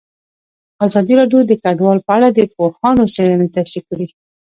ازادي 0.85 1.13
راډیو 1.19 1.39
د 1.47 1.51
کډوال 1.63 1.97
په 2.07 2.11
اړه 2.17 2.27
د 2.31 2.39
پوهانو 2.53 3.11
څېړنې 3.13 3.47
تشریح 3.55 3.83
کړې. 3.89 4.07